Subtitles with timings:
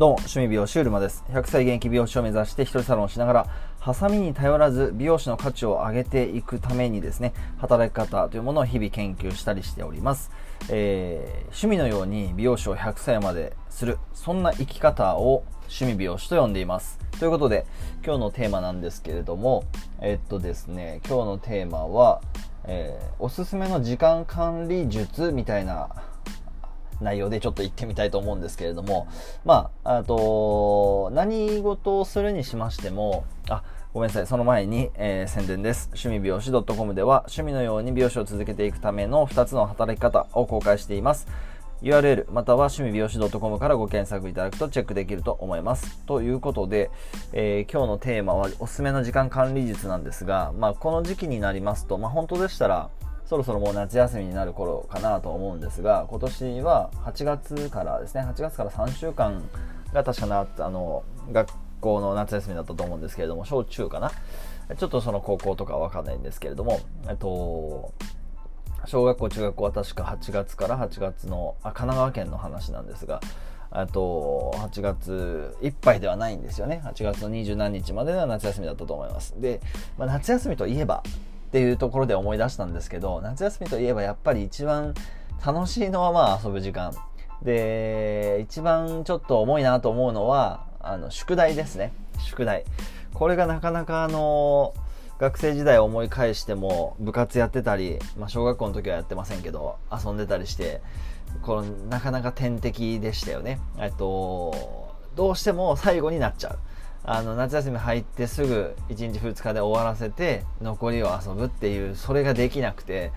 [0.00, 1.22] どうも、趣味美容師うるまです。
[1.28, 3.46] 100歳現役美容師を目指して一人サロンをしながら、
[3.80, 10.30] ハサミに頼らず美容師の価値を上げていくためにですね、働き方というものを日々研究したりしております。
[10.70, 16.98] えー、趣味のように美容師を100歳までする、そんな生き方を趣味美容師と呼んでいます。
[17.18, 17.66] ということで、
[18.02, 19.64] 今日のテーマなんですけれども、
[20.00, 22.22] えっとですね、今日のテーマは、
[22.64, 25.90] えー、おすすめの時間管理術みたいな
[27.00, 29.08] 内容でちょっと言ってみたいと思うんですけれども、
[29.44, 34.26] まあ、あと、何事をするにしましても、あ、ごめんなさい。
[34.26, 35.88] その前に、えー、宣伝です。
[35.88, 41.26] 趣味美容師 .com では趣味のように美容師を続けていくための2つの働き方を公開しています。
[41.82, 45.98] URL または趣味美容師 .com からご検索いただくとチェックできると思います。
[46.06, 46.90] ということで、
[47.32, 52.90] えー、今日のテーマはおすすめの時間管理術なんですが、まあ、この時期になりますと、まあ、本当でしたら、
[53.30, 59.48] そろそろもう夏休みになる頃かなと思うんですが今年は8月からですね8月から3週間
[59.92, 61.48] が確かなあの学
[61.80, 64.10] 校の夏休みだったと思うんですけれども小中かな？
[64.76, 67.92] ちょっとその高校とかわかんないんですけれどもえっと
[68.86, 73.20] 小学校中学校は確か8月から8月のあ神奈川県の話なんですが
[73.70, 76.82] あと8月いっぱいではないんですよね。
[76.84, 79.40] 8月の二十何日までは夏休みだったと思います。
[79.40, 79.60] で、
[79.96, 81.04] まあ、夏休みといえば
[81.50, 84.94] っていうところで思い出したんですけど、夏休みといえばやっぱり一番
[85.44, 86.94] 楽しいのはまあ遊ぶ時間。
[87.42, 91.92] で、一番ちょっと重いなと思うのは、あの、宿題ですね。
[92.20, 92.64] 宿題。
[93.14, 94.74] これがなかなかあの、
[95.18, 100.80] 学生時代を思い返しても部活やってたり、まあ、小学校の時はやってませんけど遊んでたりして
[101.42, 106.58] このなかなか天敵でしたよねえっとどうしても最後になっちゃう
[107.04, 113.10] あの夏休み入ってすぐ1日2日で終わらせて残りを遊ぶっていうそれができなくて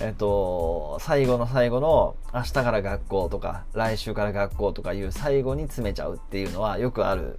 [0.00, 7.38] えっと最後の最後の明日から学校とか来週から学校とかいう最後に詰めちゃうっていうのはよくある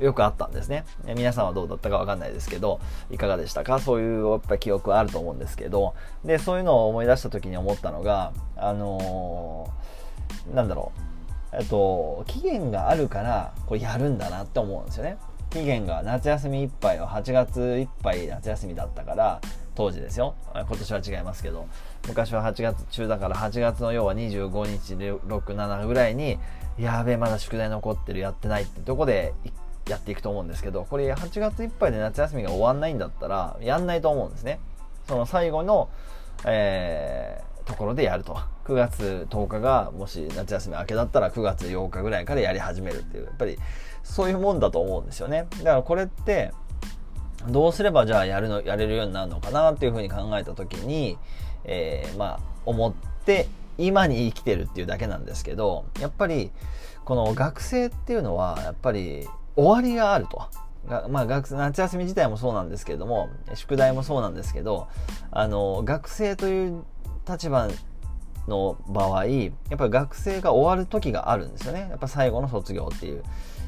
[0.00, 0.84] よくあったんですね。
[1.16, 2.78] 皆さんはどうだったかわかんないですけど
[3.10, 3.78] いかがでしたか？
[3.78, 5.94] そういうやっぱ記憶はあると思うんですけど。
[6.24, 11.17] でそういうのを思い出した時に思ったのがあのー、なんだろう。
[11.52, 15.16] えっと、期限があるからこれやるんだなって思うんですよね。
[15.50, 19.40] 期限が夏休みいっぱいは8月いっぱい夏休みだったから
[19.74, 20.34] 当時ですよ。
[20.54, 21.66] 今年は違いますけど。
[22.06, 26.38] 昔は8月中だから8月の要は25日67ぐらいに
[26.78, 29.34] やべえまだ宿題残ってるやってないってとこで
[29.88, 34.60] やっていくと思うんですけどこれ8月いっぱいで夏休みが終わんないんだったらやんないと思うんですね。
[35.06, 35.88] その最後の、
[36.44, 37.17] えー、
[37.78, 43.58] ころでやると9月10日がもし夏休み明けだったら9月8日ぐらいからやり始めるっていうやっぱり
[44.02, 45.46] そういうもんだと思うんですよね。
[45.58, 46.52] だからこれって、
[47.46, 51.18] どうすればじゃあやるの、やれるようになるのかなっていうふうに考えた時に、
[51.64, 52.92] えー、まあ、思っ
[53.24, 56.50] て、今に生きてるっていうだけなんですけど、やっぱり、
[57.04, 60.42] この学生っていうのは、やっぱり終わりがあると。
[61.08, 64.88] まあ、学夏休み自体もそうなんですけれども、宿題もそうなんですけど、
[65.30, 66.82] あの、学生という
[67.28, 67.68] 立場
[68.48, 71.88] の場合、やっぱり学生が終わる時があるんですよね。
[71.90, 73.22] やっぱ最後の卒業っていう。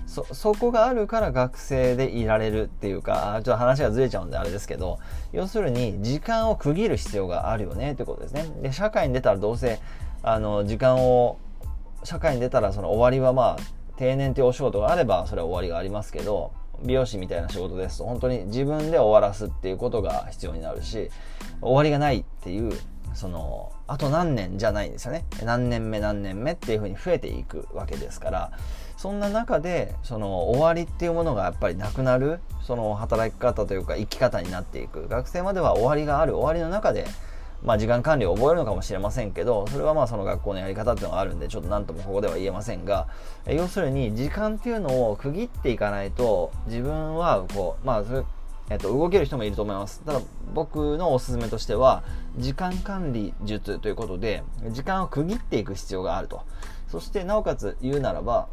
[0.06, 4.98] そ、こがあるから学生でいられるっていうか、ちょっと話がずれちゃうんであれですけど、
[5.32, 8.44] 要するに時間を区切る必要があるよねってことですね。
[8.60, 9.78] で、社会に出たらどうせ、
[10.24, 11.38] あの、時間を、
[12.02, 21.10] 社会に出たらその終わりはまあ、定年っていうお仕事があれば、それは終わりがありますけど、美容師みたいな仕事ですと、本当に自分で終わらすっていうことが必要になるし、
[21.60, 22.72] 終わりがないっていう、
[23.14, 25.24] その、あと何年じゃないんですよね。
[25.44, 28.52] 何年目何年目っていうふうに増えていくわけですから、
[28.96, 35.08] そんな中でその終わりっていうものがやっぱりなくなるその働き方というか生き方になっていく。
[35.08, 36.36] 学生までは終わりがある。
[36.36, 37.06] 終わりの中で
[37.62, 43.08] まあ時間管理を覚えるのかもしれませんけどそれはまあその学校のやり方っていうのがあるんでちょっと何ともここでは言えませんが
[43.46, 48.22] 要するに時間っていうのを区切っていかないと自分はこうまあそれ
[48.70, 50.00] えっと、動ける人もいると思います。
[50.04, 50.20] ただ
[50.54, 52.04] 僕のおすすめとしては、
[52.38, 56.42] 時間管理術ということで、時間を区切っていく必要があると。
[56.88, 58.48] そして、なおかつ言うならば、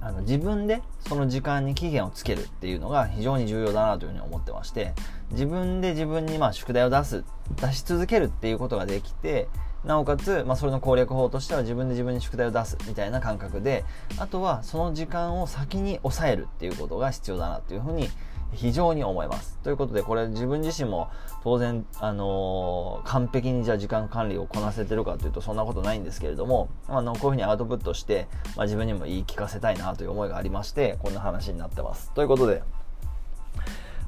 [0.00, 4.94] あの自分でその時間に期限をつけるっていうのが非常に重要だなというふうに思ってまして
[5.30, 7.24] 自分で自分にまあ宿題を出す
[7.60, 9.48] 出し続けるっていうことができて
[9.84, 13.84] なおかつ、まあ、それの攻略法としては自分で自分に宿題を出すみたいな感覚で
[14.18, 18.08] あとはその時間を先に抑えるっていうことが必要だなというふうに
[18.52, 19.58] 非常に思います。
[19.62, 21.08] ということで、これ自分自身も
[21.42, 32.10] 当然、あのー、完璧にじゃあ時間管理をこなせてるかというとそんなことないんですけれども、あの、こういうふうにアウトプットして、まあ、自分にも言い聞かせたいなという思いがありまして、こんな話になってます。
[32.14, 32.62] ということで、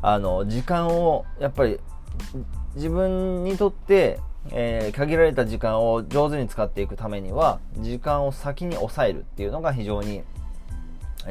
[0.02, 1.80] あの、時間を、やっぱり、
[2.74, 4.20] 自分にとって、
[4.50, 10.22] えー、限られた時間を上手に使っていくためには、時間を先に抑えるっていうのが非常に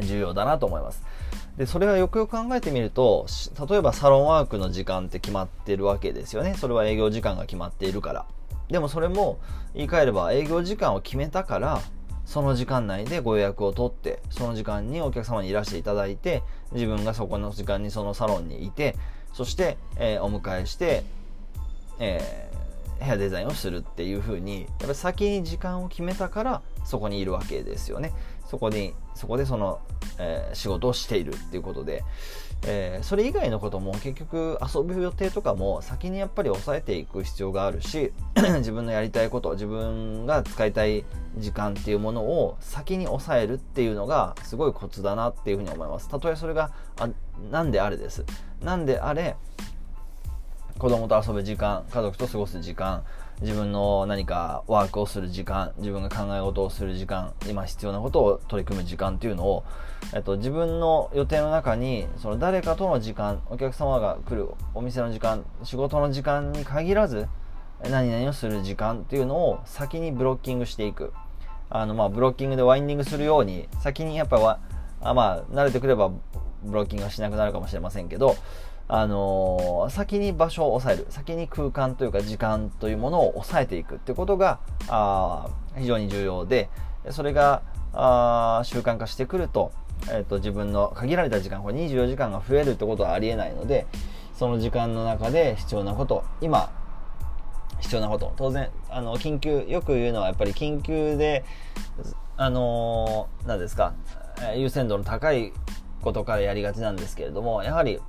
[0.02, 1.04] 重要だなと思います。
[1.58, 3.28] で、それはよくよく考えてみると、
[3.70, 6.56] 例えばサロンワークの時間って決まってるわけですよね。
[6.58, 8.26] それは営業時間が決まっているから。
[8.70, 9.40] でもそれも
[9.76, 11.82] 言い換えれば営業時間を決めたから、
[12.26, 16.42] その時間内でご予約を取って、その時間にお客様にいらしていただいて、
[16.72, 18.96] 自分がそこの時間にそのサロンにいて、
[19.34, 21.04] そして、えー、お迎えして、
[22.00, 22.58] えー、
[23.00, 28.14] ヘアデザインをするっていう風に、やっぱ先に時間を決めたからそこにいるわけですよね。
[28.46, 29.80] そこに、そこでその、
[30.20, 32.04] えー、仕事をしているっていうことで、
[32.66, 38.14] えー、それ以外のことも結局遊ぶ予定とかも先にやっぱり抑えていく必要があるし
[38.60, 41.04] 自分のやりたいこと自分が使いたい
[41.38, 47.10] 時間っていうものを先に抑えるっていうのがすごいコツだなっていうふうに思いますたとえそれがあ
[47.52, 48.24] 何であれです
[48.62, 49.36] 何であれ
[50.84, 53.06] 子供と遊ぶ時間家族と過ごす時間
[53.40, 59.64] 自分の何かワークをする時間自分が考え事をする時間今必要なことを取り組む時間っていうのを、
[60.14, 67.30] えっと、自分の予定の中にその誰かとの時間お客様が来るお店の時間仕事の時間に限らず
[67.90, 71.14] 何々をする時間っていうのを先にブロッキングしていく。
[71.70, 74.60] あのまあブロッキングでワインディングするように先にやっぱわ
[75.00, 76.12] あまあ慣れてくれば
[76.62, 78.36] ブロッキングはしなくなるかもしれませんけど
[78.96, 81.08] あのー、先に場所を抑える。
[81.10, 86.70] 先に空間というか時間というものを抑えていくってことがあ非常に重要で
[87.10, 89.72] それがあ習慣化してくると,、
[90.12, 93.88] えーと、自分の限られた時間これ24時間が増えるってことはありえないので
[94.36, 96.72] その時間の中で必要なこと今
[97.80, 101.44] 必要なこと当然あの緊急よく言うのはやっぱり緊急で
[102.38, 103.96] あの何ですか
[104.56, 105.52] 優先度の高い
[106.04, 108.00] ことからやりがちなんですけれどもやはり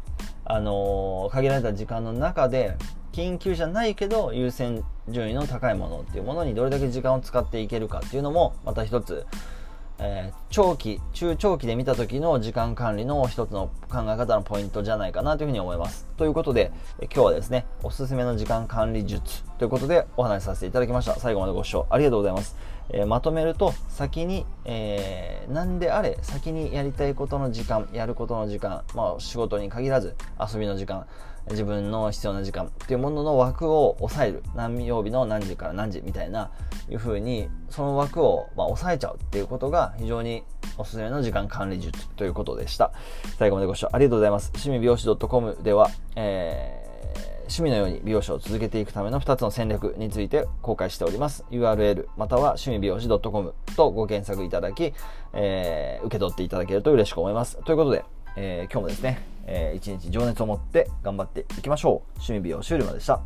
[0.44, 2.76] あの限られた時間の中で
[3.12, 9.24] 緊急じゃないけど優先順位の高いものっていうものにどれだけ時間を使っていけるかっていうのもまた一つ、
[9.98, 16.06] えー、長期中長期で見た時の時間管理の一つの考え方のポイントじゃないかなというふうに思います。
[16.16, 21.18] ということで今日はですねおすすめの時間管理術ということでお話しさせていただきました。
[21.18, 22.54] 最後までご視聴ありがとうございます。
[22.90, 31.06] えー、まとめると先に、えー、何であれ先にやりたいことの時間やることの時間、まあ、仕事に限らず遊びの時間
[31.48, 34.42] 自分の必要な時間っていうものの枠を抑える。
[34.54, 36.50] 何曜日の何時から何時みたいな
[36.90, 39.16] いうふうにその枠を、まあ、抑えちゃう。
[39.16, 40.42] っていうことが非常に
[40.76, 42.92] おすすめの時間管理術ということでした。
[43.38, 44.50] 最後までご視聴ありがとうございます。
[44.56, 46.83] 趣味美容師 .com では、えー
[47.44, 51.44] 趣味のように美容師を続けていくための2つの戦略について公開しております。
[51.50, 54.92] URL または趣味美容師 .com とご検索いただき、
[55.32, 57.58] えー、受け取っていただけると嬉しく思います。
[57.64, 58.04] ということで、
[58.36, 62.10] えー、今日もですね、えー、一日情熱を持って頑張っていきましょう。
[62.14, 63.20] 趣味美容終了までした。